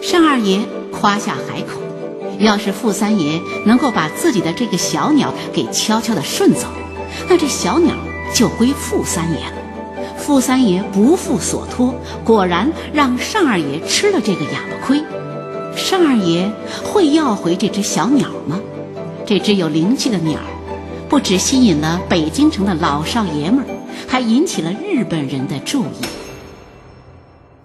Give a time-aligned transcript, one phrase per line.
[0.00, 0.60] 单二爷
[0.92, 1.80] 夸下海口，
[2.38, 6.66] 要是傅三爷能够把自己的这个小鸟给悄悄地顺走，
[7.28, 7.94] 那这小鸟
[8.34, 9.52] 就归傅三爷了。
[10.16, 11.94] 傅三爷不负所托，
[12.24, 15.02] 果然让单二爷吃了这个哑巴亏。
[15.90, 16.50] 单二爷
[16.84, 18.60] 会要回这只小鸟吗？
[19.26, 20.40] 这只有灵气的鸟，
[21.08, 23.66] 不只吸引了北京城的老少爷们儿，
[24.08, 26.06] 还引起了日本人的注意。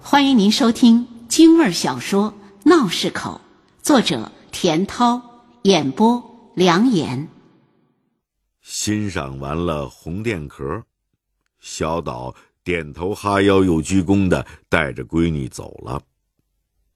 [0.02, 1.08] 欢迎您收听
[1.38, 2.34] 京味小说
[2.70, 3.42] 《闹市口》，
[3.86, 5.22] 作者田涛，
[5.64, 7.28] 演播梁岩。
[8.62, 10.84] 欣赏完了红电壳，
[11.60, 16.02] 小岛点头哈腰又鞠躬的带着闺女走了。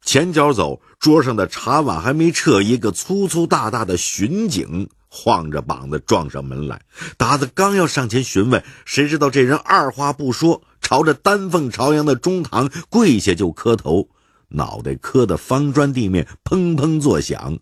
[0.05, 6.81] 前脚走，桌上的茶碗还没撤，一个粗粗大大的巡警晃着膀子撞上门来。
[7.17, 14.07] 达子刚要上前询问，谁知道这人二话不说，朝着丹凤朝阳的中堂跪下就磕头，
[14.49, 17.59] 脑袋磕的方砖地面砰砰作响。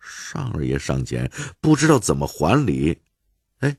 [0.00, 2.98] 尚二爷上前，不知道怎么还礼。
[3.58, 3.76] 哎，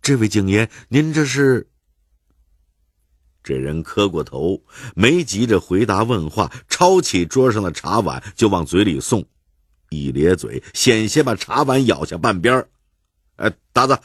[0.00, 1.68] 这位警爷，您这是？
[3.44, 4.62] 这人磕过头，
[4.94, 9.24] 没急着回答问话，抄起桌上的茶碗就往嘴里送，
[9.90, 12.64] 一咧嘴，险些把茶碗咬下半边
[13.36, 13.98] 哎，达子，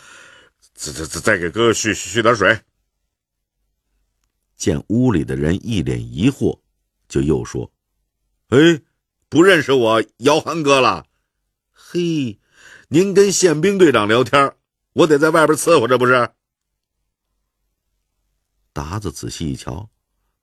[0.73, 2.59] 再再再再给哥哥续续点水。
[4.57, 6.59] 见屋里的人一脸疑惑，
[7.07, 7.71] 就又说
[8.49, 8.57] ：“哎，
[9.29, 11.05] 不认识我姚航哥了？
[11.71, 12.39] 嘿，
[12.89, 14.55] 您跟宪兵队长聊天，
[14.93, 16.31] 我得在外边伺候，这不是？”
[18.73, 19.89] 达子仔细一瞧，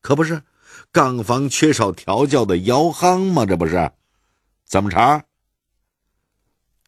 [0.00, 0.42] 可不是，
[0.90, 3.44] 杠房缺少调教的姚夯吗？
[3.44, 3.92] 这不是，
[4.64, 5.24] 怎么茬？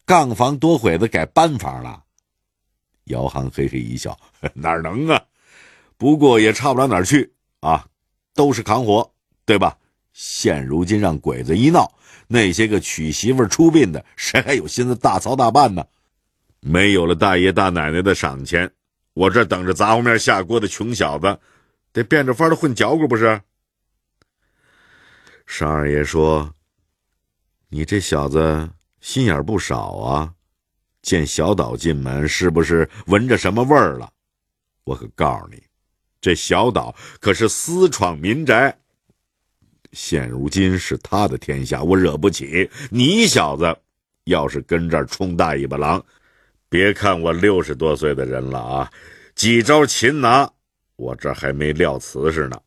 [0.05, 2.05] 杠房多会子改班房了？
[3.05, 4.17] 姚夯嘿嘿一笑，
[4.53, 5.25] 哪能啊？
[5.97, 7.87] 不过也差不了哪儿去啊，
[8.33, 9.11] 都是扛活，
[9.45, 9.77] 对吧？
[10.13, 11.91] 现如今让鬼子一闹，
[12.27, 15.85] 那些个娶媳妇出殡的，谁还有心思大操大办呢？
[16.59, 18.71] 没有了大爷大奶奶的赏钱。
[19.13, 21.39] 我这等着杂货面下锅的穷小子，
[21.91, 23.41] 得变着法的混嚼骨，不是？
[25.45, 26.53] 尚二爷说
[27.69, 28.69] ：“你这小子
[28.99, 30.33] 心眼不少啊！
[31.01, 34.11] 见小岛进门，是不是闻着什么味儿了？
[34.83, 35.63] 我可告诉你，
[36.19, 38.77] 这小岛可是私闯民宅，
[39.93, 42.69] 现如今是他的天下，我惹不起。
[42.89, 43.77] 你小子
[44.25, 46.03] 要是跟这儿充大尾巴狼。”
[46.69, 48.91] 别看我六十多岁的人了啊，
[49.35, 50.51] 几招擒拿，
[50.97, 52.59] 我这还没撂瓷实呢。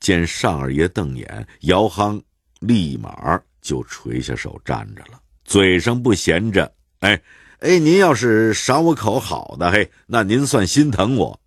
[0.00, 2.18] 见尚二爷瞪眼，姚夯
[2.60, 6.74] 立马就垂下手站着了，嘴上不闲着。
[7.00, 7.20] 哎
[7.60, 11.40] 哎，您要是赏我口好的，嘿，那您算心疼我。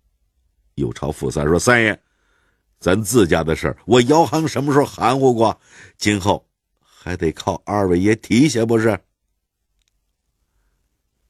[0.74, 2.00] 又朝傅三说：“三爷，
[2.80, 5.60] 咱自家的事我姚夯什么时候含糊过？
[5.96, 6.48] 今后
[6.80, 8.98] 还得靠二位爷提携，不是？”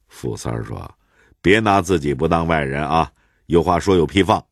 [0.08, 0.94] 傅三说
[1.40, 3.12] ：“别拿自己不当外人啊！
[3.46, 4.42] 有话说有屁放。”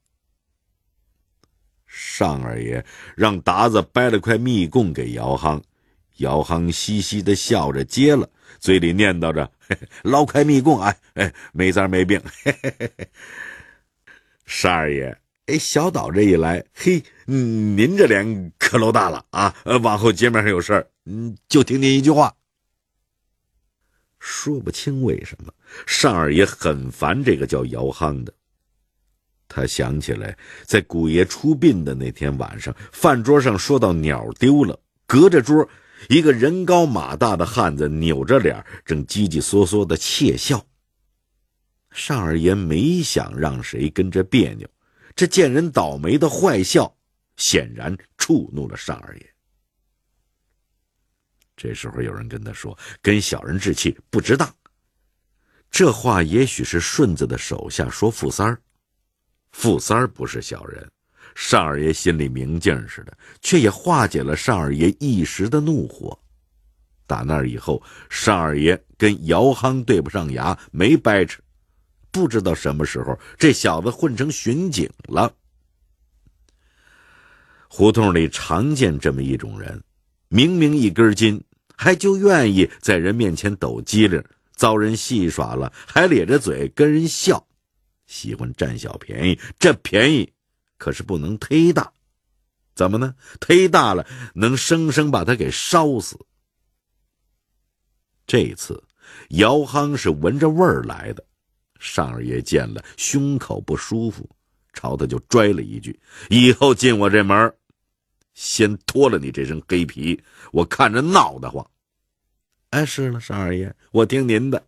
[1.87, 2.85] 尚二爷
[3.17, 5.63] 让达子掰了块蜜供给姚夯，
[6.17, 8.29] 姚夯嘻嘻的笑着接了，
[8.59, 12.91] 嘴里念叨着：“嘿 捞开密供，啊哎，没灾没病。”嘿嘿”
[14.47, 19.55] 十二爷，哎，小岛这一来，嘿，您这脸可露大了啊！
[19.83, 22.35] 往后街面上有事儿，嗯，就听您一句话。
[24.19, 25.53] 说不清为什么，
[26.03, 28.33] 单二爷很烦这个叫姚夯的。
[29.49, 35.69] 他想起来，在古爷出殡的那天晚上，饭桌上说到鸟丢了，隔着桌，
[36.09, 40.65] 一个人高马大的汉子扭着脸，正叽叽嗦嗦的窃笑。
[41.91, 44.69] 尚二爷没想让谁跟着别扭，
[45.15, 46.95] 这见人倒霉的坏笑，
[47.37, 49.35] 显然触怒了尚二爷。
[51.57, 54.55] 这时候有人跟他说：“跟小人置气不值当。”
[55.71, 58.61] 这话也许是顺子的手下说傅三儿，
[59.53, 60.87] 傅三儿不是小人。
[61.39, 66.19] 尚二爷心里明镜似的，却也化解了尚二爷一时的怒火。
[67.07, 71.41] 打那以后，尚二爷跟姚夯对不上牙，没掰扯。
[72.11, 75.31] 不知道什么时候，这小子混成巡警了。
[77.69, 79.81] 胡同里常见这么一种人。
[80.29, 81.41] 明明一根筋，
[81.77, 84.25] 还就愿意在人面前抖机灵，
[84.55, 87.47] 遭人戏耍了还咧着嘴跟人笑，
[88.07, 89.39] 喜欢占小便宜。
[89.59, 90.33] 这便宜
[90.77, 91.93] 可是不能忒大，
[92.75, 93.15] 怎么呢？
[93.41, 96.19] 忒大了能生生把他给烧死。
[98.27, 98.83] 这次
[99.31, 101.25] 姚夯是闻着味儿来的，
[101.79, 104.29] 尚二爷见了胸口不舒服，
[104.73, 107.55] 朝他就拽了一句：“以后进我这门，
[108.35, 110.21] 先脱了你这身黑皮，
[110.53, 111.65] 我看着闹得慌。”
[112.71, 114.67] 哎，是了，尚二爷，我听您的。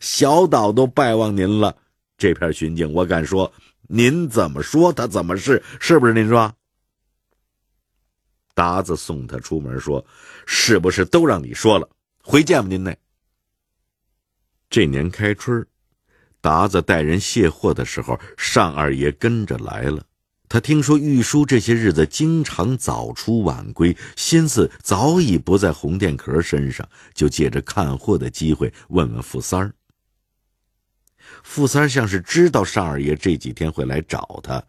[0.00, 1.74] 小岛都拜望您了，
[2.18, 3.50] 这片巡境，我敢说，
[3.88, 6.12] 您怎么说他怎么是，是不是？
[6.12, 6.52] 您说？
[8.54, 10.04] 达子送他出门说
[10.46, 11.88] ：“是不是都让你说了？
[12.22, 12.96] 回见吧，您那。”
[14.70, 15.66] 这年开春，
[16.40, 20.04] 达子带人卸货的时候，尚二爷跟着来了。
[20.48, 29.74] 他听说玉书这些日子经常早出晚归，心思早已不在红电壳身上，就借着看货的机会问问傅三儿。
[31.44, 34.60] 傅三像是知道尚二爷这几天会来找他，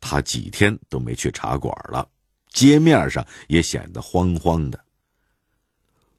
[0.00, 2.10] 他几天都没去茶馆了。
[2.48, 4.84] 街面上也显得慌慌的。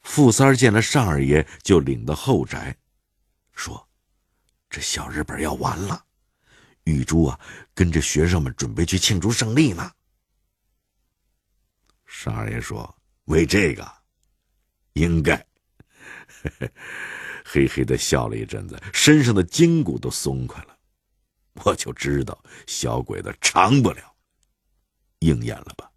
[0.04, 2.76] 傅三见了尚二爷，就领到后宅，
[3.54, 3.88] 说
[4.70, 6.06] ：“这小日本要完了，
[6.84, 7.40] 玉珠啊，
[7.74, 9.92] 跟着学生们准备去庆祝胜利呢。”
[12.06, 12.96] 尚二爷说
[13.26, 13.92] ：“为这个，
[14.94, 15.44] 应该。”
[17.44, 20.76] 嘿嘿的笑了一阵子，身上的筋骨都松快了。
[21.64, 24.02] 我就知道小鬼子长不了，
[25.20, 25.90] 应验了吧？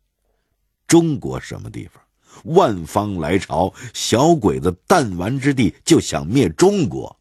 [0.86, 2.02] 中国什么地方？
[2.44, 7.18] 万方来朝，小鬼子弹丸之地，就想灭中国，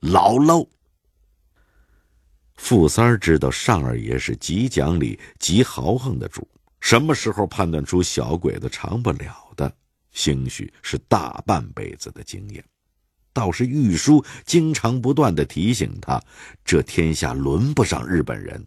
[0.00, 0.68] 老喽！
[2.56, 6.46] 傅三儿知道尚二爷是极讲理、极豪横的主，
[6.80, 9.72] 什么时候判断出小鬼子长不了的，
[10.10, 12.64] 兴许是大半辈子的经验。
[13.34, 16.22] 倒是玉书经常不断的提醒他，
[16.64, 18.66] 这天下轮不上日本人。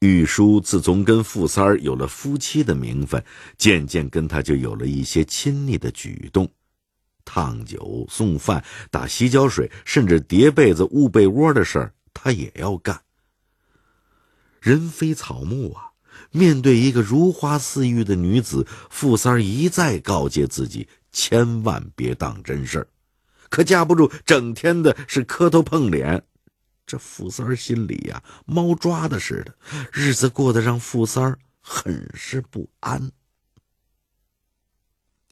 [0.00, 3.24] 玉书自从跟傅三儿有了夫妻的名分，
[3.56, 6.48] 渐渐跟他就有了一些亲昵的举动，
[7.24, 13.00] 烫酒、送饭、打洗脚水，甚至叠被子、捂被窝的事儿，他也要干。
[14.60, 15.92] 人非草木啊！
[16.30, 22.88] 面对一个如花似玉的女子，傅三儿一再告诫自己，千万别当真事儿。
[23.48, 26.22] 可架不住整天的是磕头碰脸。
[26.86, 29.56] 这傅三儿心里呀，猫抓的似的，
[29.92, 33.10] 日子过得让傅三儿很是不安。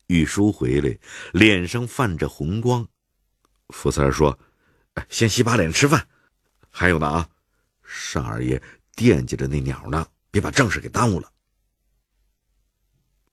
[0.09, 0.99] 玉书回来，
[1.33, 2.87] 脸上泛着红光。
[3.71, 4.39] 傅三儿说
[5.09, 6.07] ：“先洗把脸，吃饭。
[6.71, 7.29] 还有呢啊，
[7.85, 8.61] 尚二爷
[8.95, 11.31] 惦记着那鸟呢，别把正事给耽误了。”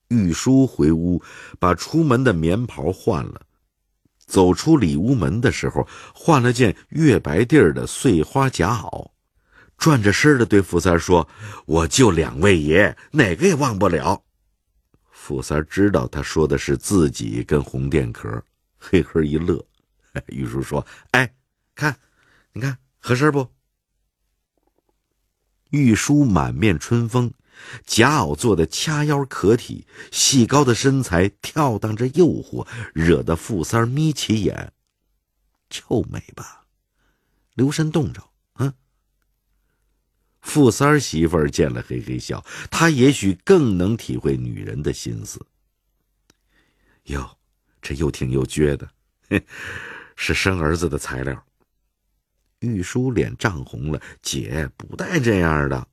[0.10, 1.20] 玉书回屋，
[1.58, 3.42] 把出门的棉袍换了。
[4.28, 9.10] 走出里屋门的时候，换了件月白地儿的碎花夹袄，
[9.78, 11.28] 转着身的对傅三说
[11.66, 14.24] ：“我就两位爷，哪个也忘不了。”
[15.12, 18.44] 傅三知道他说的是自己跟红殿壳，
[18.78, 19.66] 嘿嘿一乐。
[20.28, 21.34] 玉书说：“哎，
[21.74, 21.96] 看，
[22.52, 23.48] 你看合身不？”
[25.72, 27.34] 玉书满面春风。
[27.86, 34.74] 夹袄做的掐腰可体，细高的身材跳荡着诱惑，惹得傅三眯起眼。
[35.70, 36.66] 臭美吧，
[37.54, 38.22] 留神冻着
[38.54, 38.74] 啊！
[40.42, 45.46] 傅三媳妇儿见了嘿嘿笑，她也许更能体会女人的心思。
[47.04, 47.38] 哟，
[47.80, 48.90] 这又挺又撅的，
[50.18, 51.46] 是生儿子的材料。
[52.62, 55.88] 玉书脸涨红了，姐不带这样的。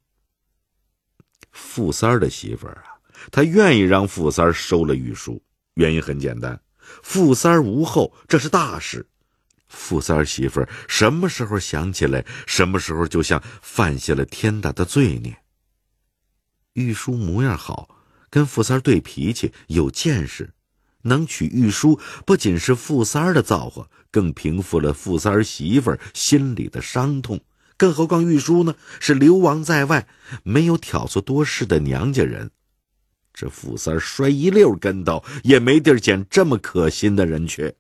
[1.51, 2.97] 傅三儿的媳妇儿啊，
[3.33, 5.43] 她愿意让傅三儿收了玉书，
[5.75, 6.61] 原因很简单，
[7.03, 9.07] 傅三儿无后，这是大事。
[9.67, 15.37] 傅三儿媳妇儿什么时候想起来，什么时候就像犯下了天大的罪孽。
[16.75, 17.89] 玉书模样好，
[18.31, 20.53] 跟傅三儿对脾气，有见识，
[21.03, 27.41] 能娶玉书，不仅是傅三儿的造化，更平复了傅三儿媳妇心里的伤痛。
[27.77, 30.09] 更何况玉书呢，是流亡在外、
[30.43, 32.51] 没有挑唆多事的娘家人。
[33.33, 37.75] 这傅三摔一溜跟头，也没地儿捡这么可心的人去。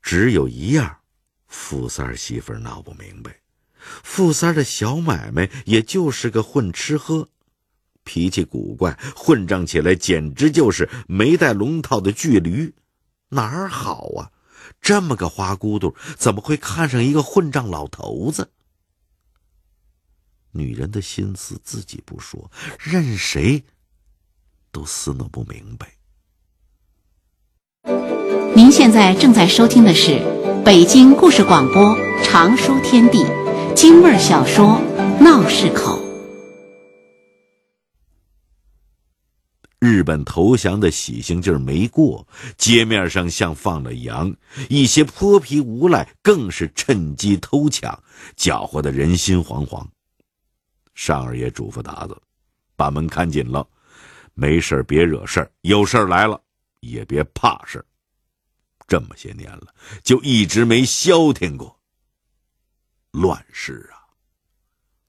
[0.00, 0.98] 只有一样，
[1.48, 3.40] 傅三媳妇闹不明白：
[4.04, 7.28] 傅三的小买卖也就是个混吃喝，
[8.04, 12.72] 脾气古怪，混账起来简直就是没带龙套的巨驴，
[13.30, 14.30] 哪儿好啊？
[14.82, 18.50] 这么个花骨朵，怎么会看上一个混账老头子？
[20.50, 23.64] 女人的心思自己不说，任谁
[24.72, 25.94] 都思弄不明白。
[28.54, 30.20] 您现在正在收听的是
[30.64, 33.24] 北京故事广播长书天地
[33.74, 34.78] 京味儿小说
[35.22, 35.98] 《闹市口》。
[39.82, 42.24] 日本投降的喜庆劲儿没过，
[42.56, 44.32] 街面上像放了羊，
[44.68, 48.00] 一些泼皮无赖更是趁机偷抢，
[48.36, 49.84] 搅和的人心惶惶。
[50.94, 52.16] 尚二爷嘱咐达子，
[52.76, 53.66] 把门看紧了，
[54.34, 56.40] 没事别惹事有事来了
[56.78, 57.84] 也别怕事
[58.86, 59.74] 这么些年了，
[60.04, 61.76] 就一直没消停过。
[63.10, 64.06] 乱世啊，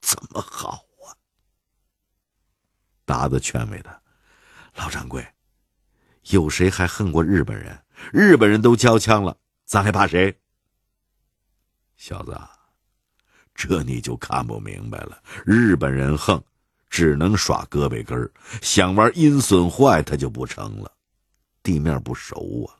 [0.01, 1.13] 怎么好啊？
[3.05, 4.01] 达子劝慰他
[4.75, 5.25] ：“老掌柜，
[6.29, 7.79] 有谁还恨过日本人？
[8.11, 10.39] 日本人都交枪了，咱还怕谁？”
[11.95, 12.37] 小子，
[13.53, 15.21] 这你就看不明白了。
[15.45, 16.43] 日本人横，
[16.89, 18.27] 只能耍胳膊根儿；
[18.61, 20.91] 想玩阴损坏，他就不成了。
[21.61, 22.75] 地面不熟啊。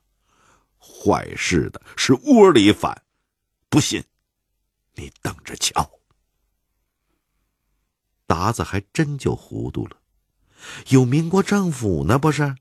[0.77, 3.01] 坏事的是窝里反，
[3.69, 4.03] 不信，
[4.95, 5.89] 你等着瞧。
[8.25, 9.95] 达子还真就糊涂了，
[10.89, 12.55] 有民国政府呢，不是？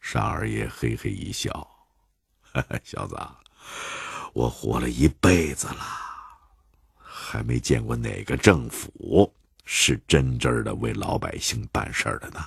[0.00, 1.68] 尚二爷嘿嘿一笑
[2.84, 3.16] ：“小子，
[4.32, 5.84] 我活了一辈子了，
[6.96, 9.32] 还没见过哪个政府
[9.64, 12.44] 是真真的为老百姓办事的呢。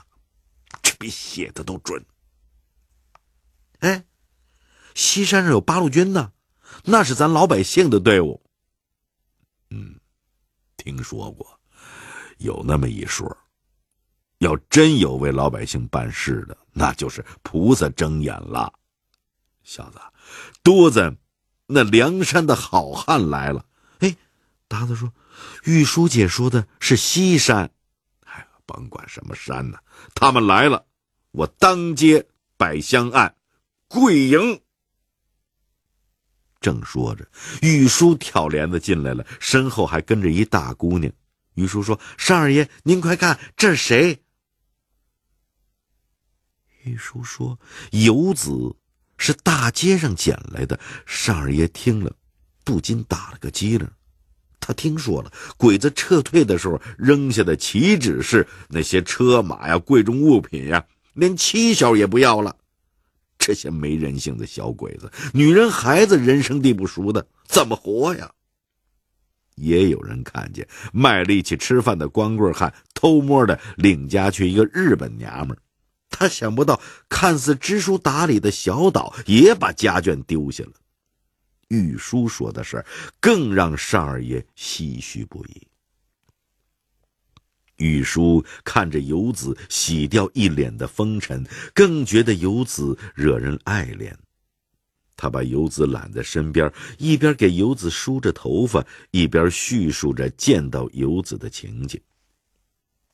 [0.82, 2.04] 这比写的都准。”
[3.80, 4.04] 哎。
[4.94, 6.34] 西山上有八路军呢，
[6.84, 8.44] 那是咱老百姓的队伍。
[9.70, 9.98] 嗯，
[10.76, 11.58] 听说过，
[12.40, 13.26] 有那么一说。
[14.42, 18.74] 要真有为老百姓办事的，那就是菩萨睁眼了。
[19.64, 20.00] 小子，
[20.64, 21.16] 多子，
[21.68, 23.64] 那梁山的好汉来了。
[24.00, 24.16] 哎，
[24.68, 25.14] 达子说，
[25.66, 27.70] 玉书姐说的是西山。
[28.26, 29.78] 哎，甭管什么山呢，
[30.16, 30.88] 他们来了，
[31.30, 32.26] 我当街
[32.58, 33.36] 摆香案，
[33.88, 34.60] 跪迎。
[36.60, 37.28] 正说着，
[37.62, 41.14] 玉书挑帘子进来了，身后还跟着一大姑娘。
[41.54, 44.24] 玉书说：“尚二爷，您快看，这是谁？”
[46.84, 47.58] 玉书说
[47.92, 48.52] ：“游子
[49.18, 52.14] 是大街上捡来的。”尚二爷听了，
[52.64, 53.88] 不禁打了个激灵。
[54.60, 62.56] 他听说了，鬼子撤退的时候扔下的岂止是那些车马呀、贵重物品呀，连妻小也不要了。
[63.40, 68.32] 这些没人性的小鬼子，女人孩子人生地不熟的，怎么活呀？
[69.56, 75.56] 也有人看见卖力气吃饭的光棍汉偷摸的领家去一个日本娘们
[76.22, 80.74] 他想不到看似知书达理的小岛也把家眷丢下了。
[81.70, 82.86] 玉书说的事儿，
[83.20, 85.68] 更让尚二爷唏嘘不已。
[87.78, 94.14] 玉书看着游子洗掉一脸的风尘，更觉得游子惹人爱怜。
[95.18, 102.00] 他把游子揽在身边，一边给游子梳着头发，一边叙述着见到游子的情景。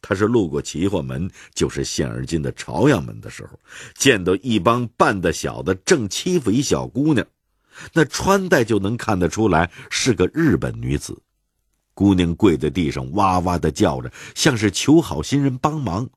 [0.08, 3.60] 他是路过齐化门，就是现而今的朝阳门的时候，
[3.94, 7.28] 见到一帮扮的小的正欺负一小姑娘，
[7.92, 11.22] 那穿戴就能看得出来是个日本女子。
[11.94, 16.10] 姑娘跪在地上，哇哇的叫着，像是求好心人帮忙。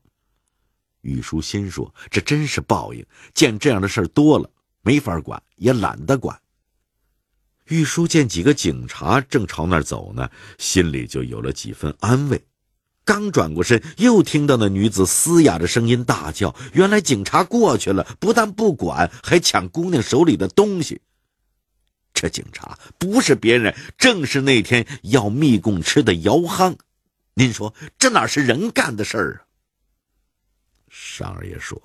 [1.01, 3.05] 玉书心说：“这真是报应，
[3.35, 4.49] 见这样的事多了，
[4.83, 6.41] 没法管，也懒得管。”
[7.67, 12.41] 玉书见几个警察正朝那儿走呢，心里就有了几分安慰。
[13.11, 21.01] 刚转过身，又听到那女子嘶哑的声音大叫：“原来警察过去了，不但不管，还抢姑娘手里的东西。”
[22.15, 26.77] 这警察不是别人，正是那天要蜜供吃的姚夯。
[27.35, 29.43] 您说这哪是人干的事儿啊？
[30.89, 31.83] 尚二爷说：“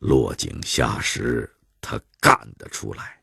[0.00, 3.22] 落井下石，他干得出来。”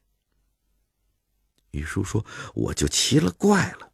[1.70, 3.89] 玉书说：“我就奇了怪了，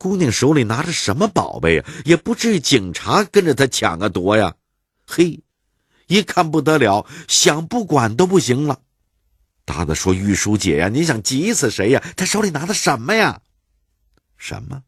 [0.00, 1.84] 姑娘手里拿着什么宝贝呀？
[2.06, 4.54] 也不至于警察跟着他抢啊夺呀？
[5.06, 5.40] 嘿，
[6.06, 8.80] 一看不得了，想不管都不行了。”
[9.66, 12.02] 达子说：“玉书姐呀，你想急死谁呀？
[12.16, 13.42] 他手里拿的什么呀？
[14.38, 14.82] 什么？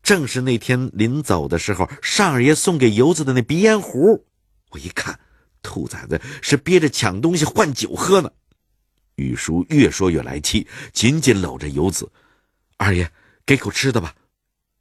[0.00, 4.24] 正是那天临走的时候，尚二爷送给游子的那鼻烟壶。
[4.70, 5.18] 我一看，
[5.60, 8.30] 兔崽子是憋着抢东西换酒喝呢。”
[9.16, 12.08] 玉书越说越来气，紧紧搂着游子
[12.78, 13.10] ：“二爷，
[13.46, 14.14] 给口吃的吧，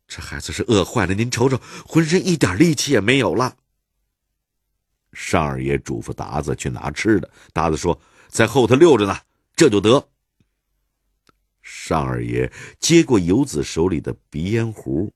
[0.08, 1.13] 这孩子是饿坏了。
[1.13, 3.58] 您瞅瞅，浑身一点力气也没有了。”
[5.13, 7.29] 尚二爷嘱咐达子去拿吃的。
[7.53, 8.01] 达子说。
[8.29, 9.15] 在后头溜着呢，
[9.55, 10.10] 这就得。
[11.62, 15.13] 尚二爷接过游子手里的鼻烟壶，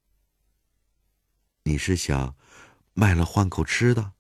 [1.63, 2.35] 你是想
[2.93, 4.11] 卖了换口吃的？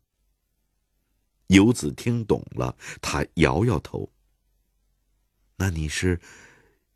[1.45, 4.11] 游子听懂了，他摇摇头。
[5.57, 6.19] 那你是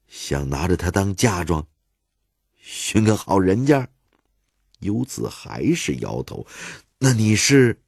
[0.07, 1.67] 想拿着它当嫁妆，
[2.62, 3.89] 寻个好人家？
[4.80, 6.48] 游子还是摇头。
[6.98, 7.84] 那你是？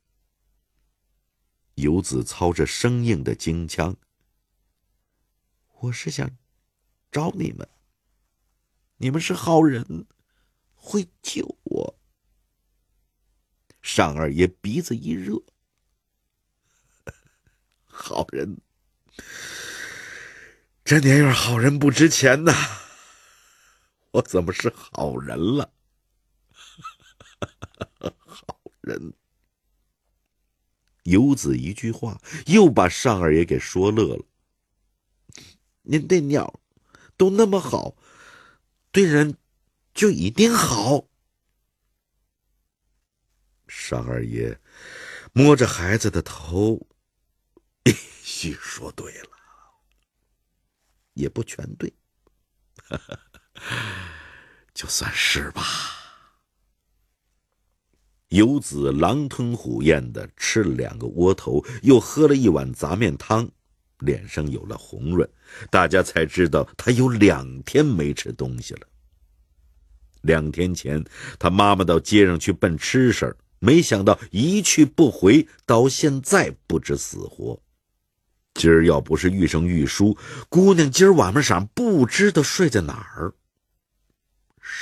[1.75, 3.95] 游子操着生硬的京腔
[5.81, 6.37] ：“我是想
[7.11, 7.67] 找你们，
[8.97, 10.05] 你们是好人，
[10.75, 11.99] 会救我。”
[13.81, 15.41] 尚二爷鼻子一热
[17.85, 18.61] ：“好人，
[20.85, 22.53] 这年月好人不值钱呐，
[24.13, 25.73] 我怎么是好人了？
[28.25, 29.13] 好人。”
[31.03, 34.23] 游子一句话，又把尚二爷给说乐了。
[35.81, 36.61] 您对鸟
[37.17, 37.97] 都那么好，
[38.89, 39.37] 对人
[39.93, 41.09] 就一定好。
[43.67, 44.61] 尚二爷
[45.33, 46.87] 摸着孩子的头，
[47.83, 49.29] 也许说对了，
[51.15, 51.93] 也不全对，
[52.75, 53.19] 哈哈
[54.73, 55.63] 就算是吧。
[58.29, 63.47] 游子狼吞虎咽的吃了两个窝头，又喝了一碗杂面汤，
[63.99, 65.29] 脸上有了红润，
[65.69, 68.87] 大家才知道他有两天没吃东西了。
[70.21, 71.03] 两天前，
[71.37, 77.61] 他妈妈到街上去奔吃食没想到一去不回，到现在不知死活。
[78.55, 80.17] 今儿要不是遇上玉书，
[80.49, 83.33] 姑娘今儿晚上不知道睡在哪儿。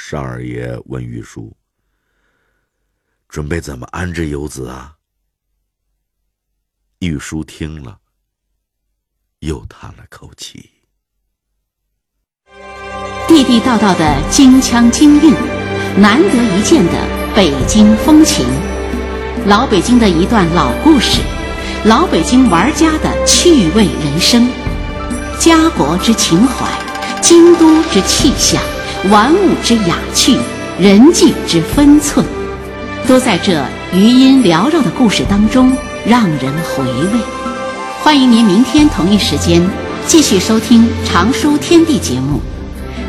[0.04, 1.56] 尚二爷问玉书。
[3.30, 4.96] 准备怎么安置游子啊？
[7.00, 8.00] 玉书听了，
[9.40, 10.72] 又叹了口气。
[13.28, 15.34] 地地道道的京腔京韵，
[15.96, 16.92] 难得一见的
[17.36, 18.46] 北京风情，
[19.46, 21.22] 老北京的一段老故事，
[21.86, 24.50] 老北京玩家的趣味人生，
[25.40, 26.68] 家国之情怀，
[27.22, 28.62] 京都之气象，
[29.10, 30.38] 玩物之雅趣，
[30.78, 32.24] 人际之分寸。
[33.08, 33.60] 都在这
[33.92, 37.20] 余音缭绕的故事当中让人回味。
[38.04, 39.68] 欢迎您明天同一时间
[40.06, 42.40] 继续收听《常书天地》节目。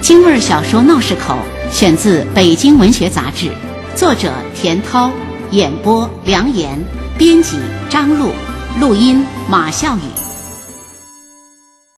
[0.01, 1.37] 京味儿小说《闹市口》
[1.71, 3.49] 选自《北京文学杂志》，
[3.95, 5.11] 作者田涛，
[5.51, 6.83] 演播梁岩，
[7.19, 7.59] 编辑
[7.91, 8.31] 张璐，
[8.81, 10.22] 录音马笑宇。